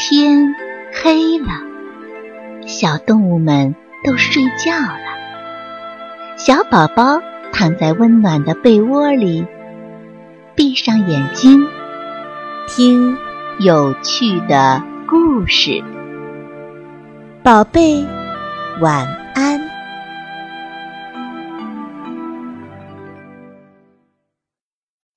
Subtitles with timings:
[0.00, 0.54] 天
[1.02, 1.48] 黑了，
[2.68, 3.74] 小动物们
[4.04, 6.36] 都睡觉了。
[6.36, 7.20] 小宝宝
[7.52, 9.44] 躺在温暖的被窝里，
[10.54, 11.66] 闭上眼睛，
[12.68, 13.18] 听
[13.58, 15.82] 有趣的故事。
[17.42, 18.06] 宝贝，
[18.80, 19.04] 晚
[19.34, 19.60] 安。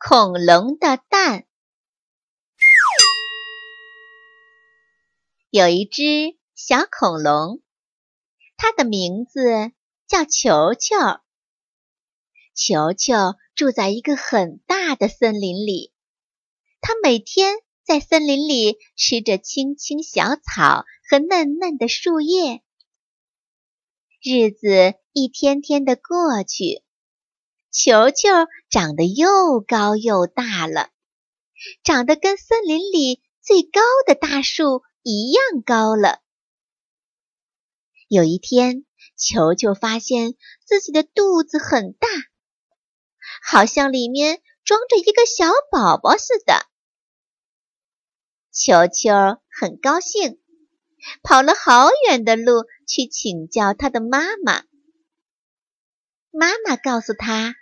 [0.00, 1.44] 恐龙的蛋。
[5.56, 7.62] 有一只小恐龙，
[8.56, 9.70] 它的名字
[10.08, 10.96] 叫球球。
[12.56, 13.14] 球球
[13.54, 15.92] 住在一个很大的森林里，
[16.80, 17.54] 它每天
[17.84, 22.64] 在森林里吃着青青小草和嫩嫩的树叶。
[24.20, 26.82] 日子一天天的过去，
[27.70, 28.28] 球球
[28.70, 30.90] 长得又高又大了，
[31.84, 34.82] 长得跟森林里最高的大树。
[35.04, 36.22] 一样高了。
[38.08, 38.86] 有一天，
[39.18, 42.08] 球球发现自己的肚子很大，
[43.42, 46.64] 好像里面装着一个小宝宝似的。
[48.50, 50.40] 球球很高兴，
[51.22, 54.64] 跑了好远的路去请教他的妈妈。
[56.30, 57.54] 妈妈告诉他，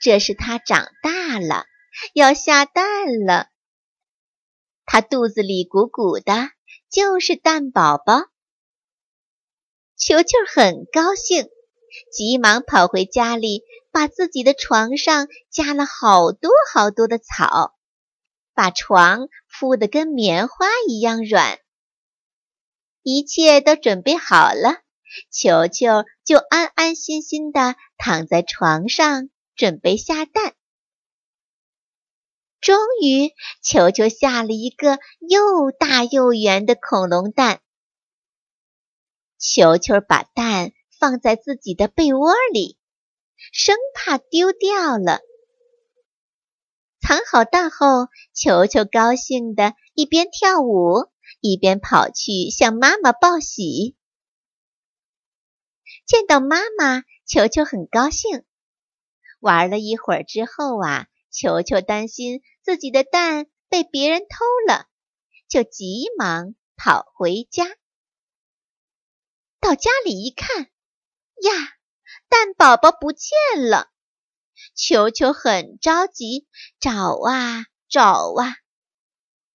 [0.00, 1.66] 这是他长大了，
[2.14, 3.50] 要下蛋了。
[4.86, 6.50] 他肚子里鼓鼓的。
[6.90, 8.22] 就是蛋宝宝，
[9.96, 11.48] 球球很高兴，
[12.12, 17.74] 急忙跑回家里，把自己的床上加了好多好多的草，
[18.54, 21.58] 把床铺得跟棉花一样软。
[23.02, 24.82] 一切都准备好了，
[25.30, 30.54] 球球就安安心心地躺在床上，准备下蛋。
[32.60, 37.60] 终于，球球下了一个又大又圆的恐龙蛋。
[39.38, 42.76] 球球把蛋放在自己的被窝里，
[43.52, 45.20] 生怕丢掉了。
[47.00, 51.06] 藏好蛋后，球球高兴的一边跳舞，
[51.40, 53.96] 一边跑去向妈妈报喜。
[56.06, 58.44] 见到妈妈，球球很高兴。
[59.38, 61.06] 玩了一会儿之后啊。
[61.30, 64.86] 球球担心自己的蛋被别人偷了，
[65.48, 67.66] 就急忙跑回家。
[69.60, 71.52] 到家里一看，呀，
[72.28, 73.30] 蛋宝宝不见
[73.68, 73.90] 了！
[74.74, 76.48] 球球很着急，
[76.80, 78.56] 找啊找啊，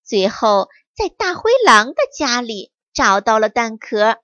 [0.04, 4.22] 最后在大灰狼的家里找到了蛋壳。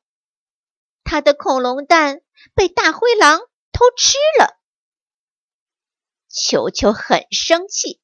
[1.04, 2.22] 他的恐龙蛋
[2.54, 3.40] 被大灰狼
[3.72, 4.59] 偷吃了。
[6.30, 8.00] 球球很生气，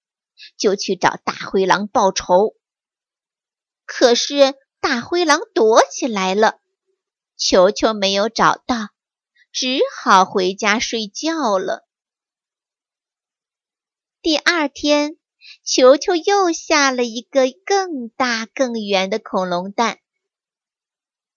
[0.58, 2.56] 就去找大灰狼报仇。
[3.86, 6.60] 可是大灰狼躲起来了，
[7.38, 8.90] 球球没有找到，
[9.52, 11.88] 只好回家睡觉了。
[14.24, 15.18] 第二天，
[15.64, 20.00] 球球又下了一个更大更圆的恐龙蛋。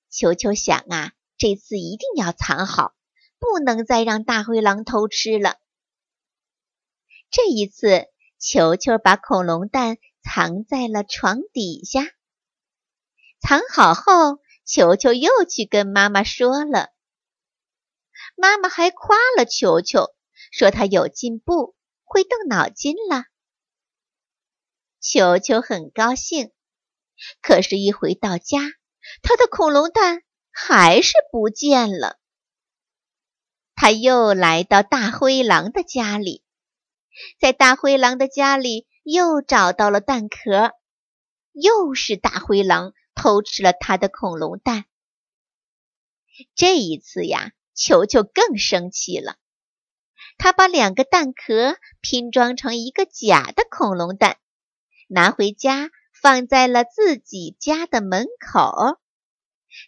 [0.08, 2.94] 球球想啊，这次一定要藏好，
[3.38, 5.58] 不能再让大灰狼偷吃了。
[7.30, 8.06] 这一次，
[8.38, 12.00] 球球把恐龙蛋藏在了床底下。
[13.38, 16.88] 藏好后，球球又去跟妈妈说了。
[18.34, 20.14] 妈妈还夸了球球，
[20.50, 23.24] 说他有进步，会动脑筋了。
[25.00, 26.50] 球球很高兴，
[27.42, 28.60] 可是，一回到家，
[29.22, 32.18] 他的恐龙蛋还是不见了。
[33.74, 36.42] 他又来到大灰狼的家里。
[37.38, 40.72] 在大灰狼的家里又找到了蛋壳，
[41.52, 44.84] 又是大灰狼偷吃了他的恐龙蛋。
[46.54, 49.36] 这一次呀，球球更生气了，
[50.36, 54.38] 他把两个蛋壳拼装成一个假的恐龙蛋，
[55.08, 55.90] 拿回家
[56.22, 59.00] 放在了自己家的门口，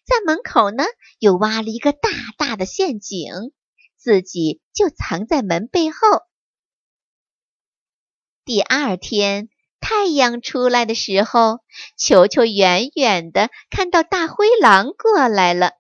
[0.05, 0.85] 在门口呢
[1.19, 3.53] 又挖了一个大大的陷阱，
[3.97, 5.99] 自己就藏在门背后。
[8.50, 9.49] 第二天，
[9.79, 11.61] 太阳出来的时候，
[11.97, 15.75] 球球远远的看到大灰狼过来了。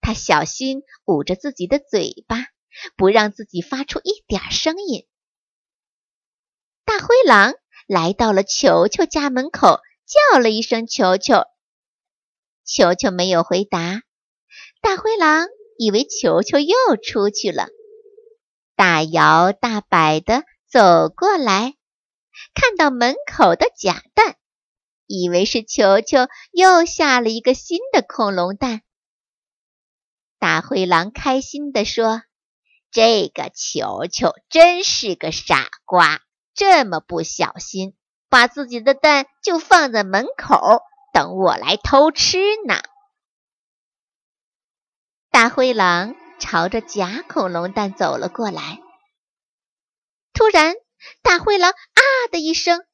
[0.00, 2.46] 他小心捂着自己的嘴巴，
[2.96, 5.06] 不让自己发出一点声音。
[6.86, 7.52] 大灰狼
[7.86, 9.78] 来到了球球家门口，
[10.32, 11.44] 叫了一声“球球”，
[12.64, 14.00] 球球没有回答。
[14.80, 17.68] 大灰狼以为球球又出去了，
[18.74, 20.44] 大摇大摆的。
[20.72, 21.74] 走过来，
[22.54, 24.36] 看到门口的假蛋，
[25.06, 28.80] 以为是球球又下了一个新的恐龙蛋。
[30.38, 32.22] 大灰狼开心地说
[32.90, 36.22] ：“这个球球真是个傻瓜，
[36.54, 37.94] 这么不小心，
[38.30, 40.80] 把自己的蛋就放在门口，
[41.12, 42.80] 等我来偷吃呢。”
[45.30, 48.80] 大灰狼朝着假恐龙蛋走了过来。
[50.34, 50.74] 突然，
[51.22, 52.84] 大灰狼啊的一声，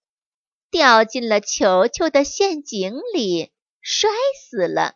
[0.71, 4.95] 掉进了球球的陷阱里，摔死了。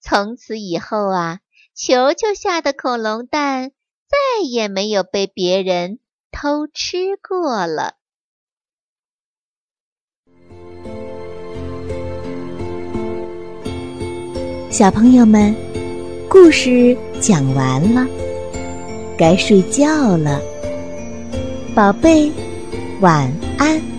[0.00, 1.40] 从此以后啊，
[1.74, 3.72] 球球下的恐龙蛋
[4.08, 5.98] 再也没有被别人
[6.30, 7.94] 偷吃过了。
[14.70, 15.54] 小朋友们，
[16.28, 18.06] 故事讲完了，
[19.20, 20.40] 该睡觉了，
[21.74, 22.32] 宝贝，
[23.02, 23.89] 晚安。